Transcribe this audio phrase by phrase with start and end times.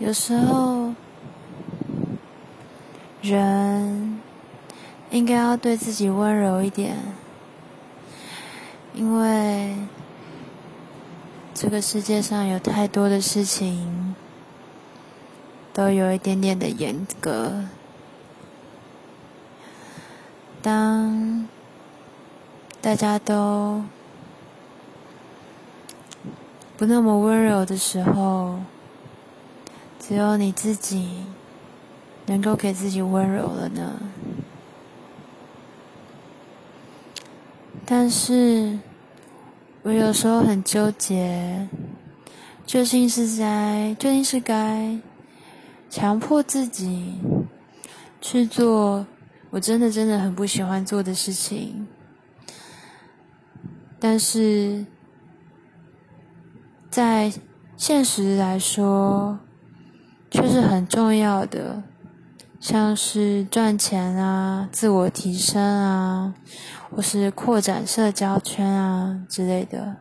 [0.00, 0.94] 有时候，
[3.20, 4.18] 人
[5.10, 6.96] 应该要对自己温柔一点，
[8.94, 9.76] 因为
[11.52, 14.16] 这个世界上有太多的事情
[15.74, 17.66] 都有一点点的严格。
[20.62, 21.46] 当
[22.80, 23.84] 大家都
[26.78, 28.60] 不那么温柔的时候，
[30.10, 31.08] 只有你自己
[32.26, 33.92] 能够给自己温柔了呢。
[37.86, 38.76] 但是，
[39.84, 41.68] 我有时候很纠结，
[42.66, 44.98] 究竟是在究竟是该
[45.88, 47.14] 强迫自己
[48.20, 49.06] 去做
[49.50, 51.86] 我真的真的很不喜欢做的事情，
[54.00, 54.84] 但是
[56.90, 57.32] 在
[57.76, 59.38] 现实来说。
[60.30, 61.82] 却是很重要的，
[62.60, 66.34] 像是赚钱啊、自我提升啊，
[66.90, 69.96] 或是扩展社交圈啊之类的。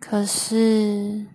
[0.00, 1.26] 可是，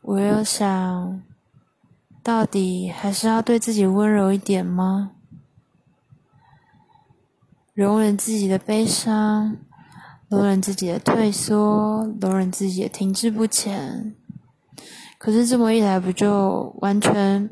[0.00, 1.22] 我又想，
[2.22, 5.10] 到底还是要对自己温柔一点吗？
[7.74, 9.56] 容忍自己的悲伤。
[10.36, 14.14] 容忍自己的退缩，容忍自己的停滞不前，
[15.18, 17.48] 可是这么一来，不就完全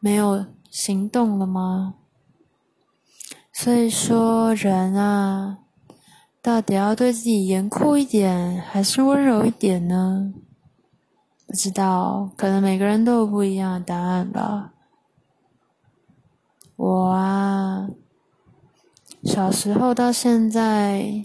[0.00, 1.94] 没有行动了吗？
[3.52, 5.58] 所以说，人啊，
[6.40, 10.32] 到底要对自己严酷一点，还是温柔一点呢？
[11.46, 14.72] 不知道，可能每个人都有不一样的答案吧。
[16.76, 17.88] 我啊。
[19.24, 21.24] 小时候到现在，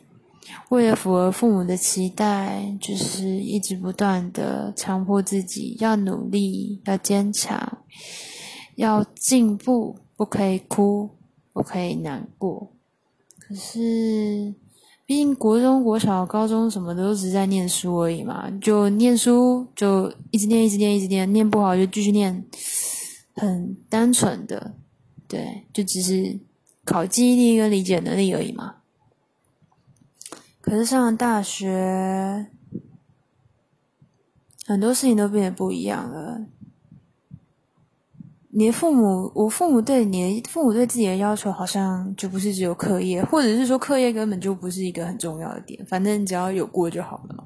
[0.69, 7.79] 为了符合父母的期待，就是一直不断的强迫自己要努力、要坚强、
[8.75, 11.09] 要进步，不可以哭，
[11.51, 12.71] 不可以难过。
[13.39, 14.53] 可是，
[15.05, 22.45] 毕竟国中国小、高中什么的都只是在念书而已嘛，就念书就一直念、一直念、一直念，念不好就继续念，
[23.33, 24.75] 很单纯的，
[25.27, 26.39] 对，就只是。
[26.87, 28.75] 考记忆力跟理解能力而已嘛。
[30.61, 32.47] 可是上了大学，
[34.65, 36.45] 很多事情都变得不一样了。
[38.49, 45.85] 你的父母，我父母对你的父母对自己的要求，好像就不是只有课业，或者是说课业根本就不是一个很重要的点。
[45.85, 47.43] 反正只要有过就好了嘛。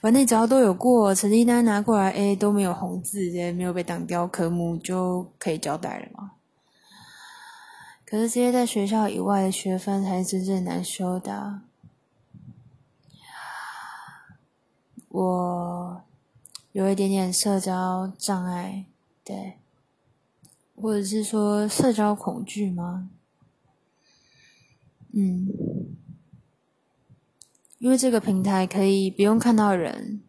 [0.00, 6.30] 反正只要都有过，成绩单拿过来，哎，都没有红字，也没有被挡掉科目，就可以交代了嘛。
[8.10, 11.60] 可是这些在学校以外的学分才是真正难修的。
[15.10, 16.02] 我
[16.72, 18.86] 有一点点社交障碍，
[19.22, 19.58] 对，
[20.74, 23.10] 或者是说社交恐惧吗？
[25.12, 25.48] 嗯，
[27.78, 30.20] 因为这个平台可以不用看到人，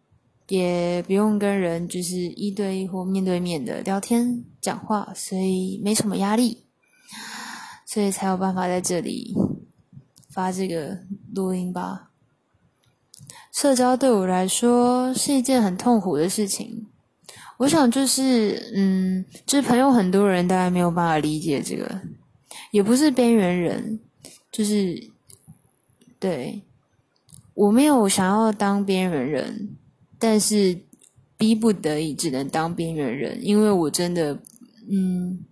[0.46, 6.58] 也不用跟人就是一对一或面对面的聊天讲话，所以没什么压力。
[7.92, 9.34] 所以才有办法在这里
[10.30, 11.00] 发这个
[11.34, 12.08] 录音吧。
[13.52, 16.86] 社交对我来说是一件很痛苦的事情。
[17.58, 22.00] 我想就是，嗯，就是朋友很多人大概没有办法理解这个，
[22.70, 24.00] 也不是边缘人，
[24.50, 25.10] 就是
[26.18, 26.62] 对
[27.52, 29.76] 我没有想要当边缘人，
[30.18, 30.78] 但是
[31.36, 34.38] 逼不得已只能当边缘人，因为我真的，
[34.90, 35.44] 嗯。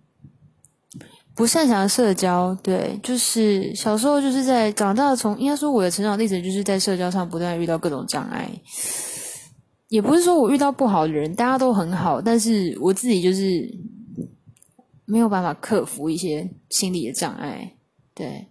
[1.33, 8.51] 不擅长社交，对，就是小时候就是在长大，从应该说我的成长历程就是在社交上不断遇到各种障碍，
[9.87, 13.67] 也不是说我遇到不好的人，大家都很好，但是我自己就是
[15.05, 17.75] 没有办法克服一些心理的障碍，
[18.13, 18.47] 对，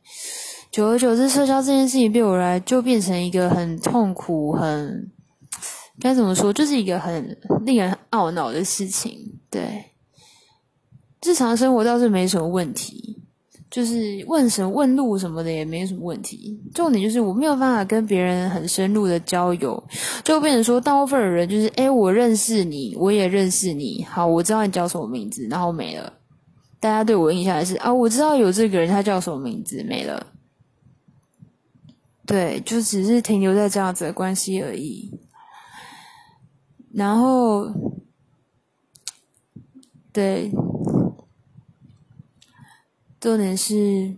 [0.73, 5.13] 久而久之，社交这件事情对我来就变成一个很痛苦、很
[6.01, 7.37] 该怎么说，就是一个很
[7.67, 9.85] 令人懊恼的事情，对。
[11.23, 13.23] 日常生活倒是没什么问题，
[13.71, 16.59] 就是问什么问路什么的也没什么问题。
[16.75, 19.83] 重点就是我没有办法跟别人很深入的交友，
[20.25, 26.13] 就变成说大部分的人就是，哎，我认识你，我也认识你，好，我知道你叫什么名字，然后没了。
[26.81, 30.27] 大家对我印象还是啊，我知道有这个人，他叫什么名字，没了。
[32.27, 35.11] 对，就只是停留在这样子的关系而已。
[36.95, 37.67] 然后，
[40.13, 40.51] 对。
[43.21, 44.17] 重点是，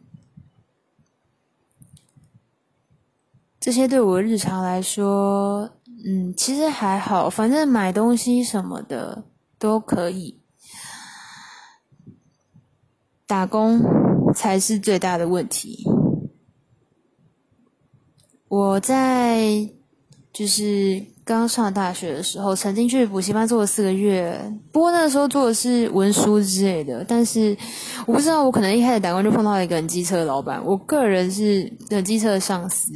[3.59, 5.69] 这些对我日常来说，
[6.07, 9.25] 嗯，其实还好，反正买东西什么的
[9.59, 10.39] 都可以。
[13.27, 13.81] 打工
[14.35, 15.85] 才是最大的问题。
[18.47, 19.71] 我在
[20.33, 24.37] 就是刚上大学的时候，曾经去补习班做了四个月，
[24.73, 27.05] 不过那个时候做的是文书之类的。
[27.05, 27.57] 但是
[28.07, 30.61] 我不知道，我可能一开始打工就碰到一个很机车的老板。
[30.65, 32.93] 我个人是很机车的上司，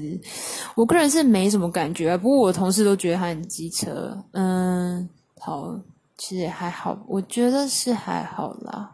[0.74, 2.16] 我个人是没什么感觉。
[2.18, 4.20] 不过我同事都觉得他很机车。
[4.32, 5.08] 嗯，
[5.38, 5.78] 好，
[6.18, 8.90] 其实也还好，我觉得是还好啦。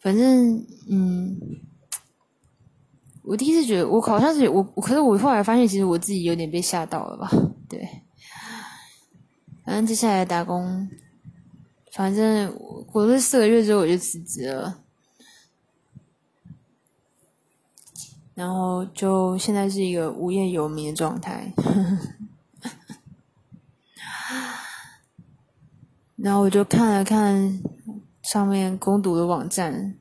[0.00, 1.36] 反正，嗯，
[3.22, 7.30] 我第一次觉得我好像是我，可是我后来发现，其实我自己有点被吓到了吧？
[7.68, 7.88] 对，
[9.64, 10.88] 反正接下来打工，
[11.92, 12.52] 反正
[12.92, 14.80] 我这四个月之后我就辞职了，
[18.34, 21.52] 然后就现在是一个无业游民的状态，
[26.16, 27.62] 然后我就看了看。
[28.22, 29.96] 上面攻读的网站，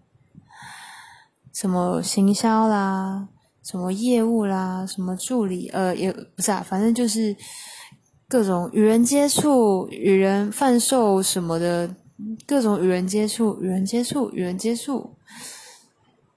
[1.54, 3.28] 什么行销啦，
[3.64, 7.36] 什么业务啦，什么助理，呃，也不是啊，反正就是
[8.28, 11.94] 各种与人接触、与人贩售什么的，
[12.48, 15.16] 各种与人接触、与人接触、与人接触。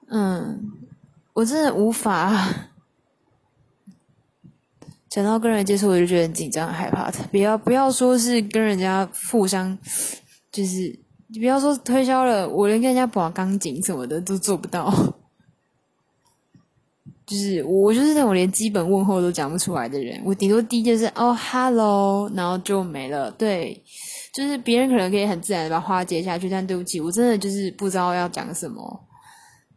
[0.08, 0.72] 嗯，
[1.32, 2.70] 我真的无法
[5.08, 7.18] 讲到跟人接触，我就觉得很紧张、害怕的。
[7.30, 9.78] 不要不要说是跟人家互相，
[10.50, 11.03] 就是。
[11.34, 14.88] 你不要说推销了，我连跟人家绑钢筋什么的都做不到。
[17.26, 23.28] 就是我就是那种连基本问候都讲不出来的人，我顶多第一件事哦，hello，然后就没了。
[23.32, 23.82] 对，
[24.32, 29.00] 就是别人可能可以很自然的把话接下去，但对不起，我真的就是不知道要讲什么。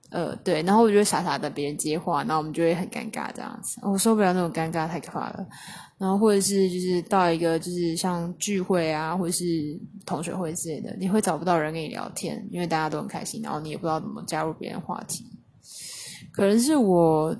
[0.09, 3.79] 呃，对，然后我就傻傻的别人接话，然后我们就会很尴尬这样子。
[3.83, 5.45] 我受不了那种尴尬，太可怕了。
[5.97, 9.45] 然后或者是就是到一个就是像聚会啊，或者是
[10.05, 15.25] 同学会之类的，你会找不到人跟你聊天，因为大家都很开心，然后你也不知道怎么加入别人话题。
[16.31, 17.35] 可能是我，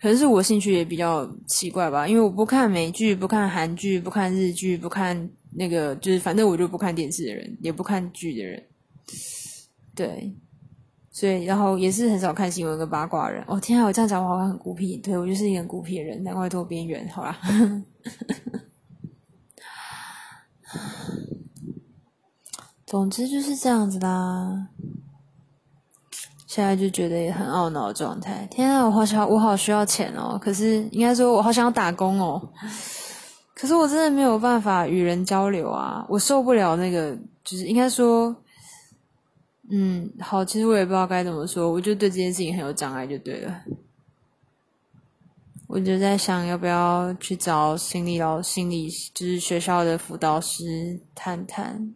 [0.00, 8.62] 可能是我兴趣也比较奇怪吧，因为我不看美剧，不看韩剧，不看日剧，不看那个，就是反正我就不看电视的人，也不看剧的人，
[9.96, 10.36] 对。
[11.10, 13.42] 所以，然后也是很少看新闻跟八卦人。
[13.48, 14.98] 哦天啊，我这样讲我好像很孤僻。
[14.98, 17.08] 对我就是一个很孤僻的人，难怪拖边缘。
[17.08, 17.34] 好啦，
[22.84, 24.68] 总之就是这样子啦。
[26.46, 28.46] 现在就觉得也很懊恼的状态。
[28.50, 30.38] 天啊，我好想，我好需要钱哦。
[30.38, 32.52] 可是应该说，我好想要打工哦。
[33.54, 38.36] 可是我真的没有办法与人交流啊，我受不了那个，就是应该说。
[39.68, 43.62] 嗯，好，其实我也不知道该怎么说，我就对这件事情很有障碍，就对了。
[45.66, 51.92] 我就在想，要不要去找心理老、心理就是学校的辅导师谈谈。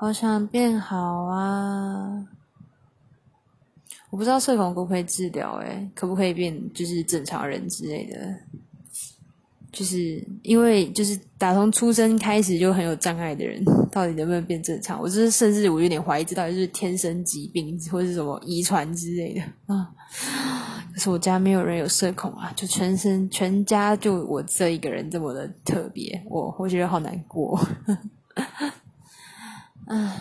[0.00, 2.26] 好想变好啊！
[4.10, 8.40] 我不知道社恐可不可以治疗，诶可不可以变就是正常人之类的。
[9.70, 15.00] 就是因为就是打从出生开始就很有障碍的人，到底能不能变正常？
[15.00, 19.40] 我就是甚至我有点怀疑，这到底是天生疾病或是什么遗传之类的
[19.74, 19.90] 啊？
[20.94, 27.60] 可是我家没有人有社恐啊，就全身全家就我这一个人这么的特别，我我觉得好难过。
[29.86, 30.16] 啊，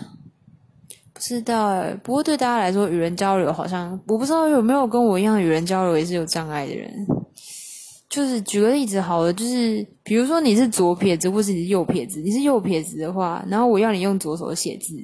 [1.14, 7.08] 不知道哎，不过对大家来说，与人交流好像我不知道有没有跟我一样与人交流也是有障碍的人。
[8.10, 14.96] 就是举个例子好了，就是比如说你是左撇子或是你是右撇子，你是右撇子的话，然后我要你用左手写字，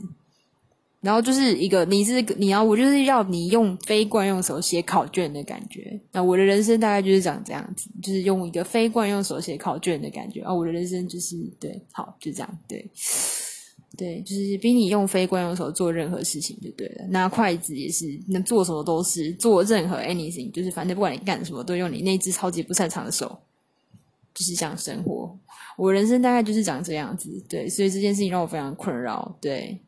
[1.01, 5.99] 然后就是一个你是你要我就是要你用非惯用手写考卷的感觉。
[6.13, 10.53] 那我的人生大概就是长这样子，就是用一个非惯用手写考卷的感觉啊。
[10.53, 12.89] 我的人生就是对，好就这样对。
[13.95, 17.05] 对，就是逼你用非惯用手做任何事情就对了。
[17.09, 23.37] 拿筷子也是，能做什么都是做任何 anything，就是反正不管你干什么，都用你那只超级不擅长的手，
[24.33, 25.37] 就是这样生活。
[25.77, 29.35] 我人生大概就是长这样子，对，所以这件事情让我非常困扰。
[29.39, 29.79] 对，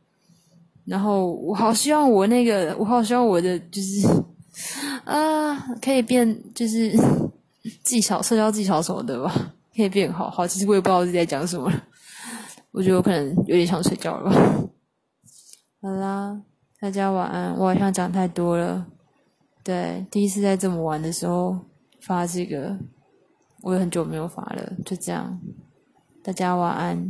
[0.85, 4.07] 然后我好希望我那个，我好希望我的就是
[5.03, 6.95] 啊，可以变就是
[7.83, 10.29] 技巧、社交技巧什么的吧，可以变好。
[10.29, 11.71] 好，其实我也不知道自己在讲什么。
[12.75, 14.29] 我觉得我可能有点想睡觉了。
[15.81, 16.41] 好啦，
[16.81, 17.53] 大家晚安。
[17.57, 18.85] 我好像讲太多了。
[19.63, 21.57] 对，第一次在这么晚的时候
[22.01, 22.77] 发这个，
[23.61, 24.73] 我也很久没有发了。
[24.85, 25.39] 就这样，
[26.21, 27.01] 大家晚安。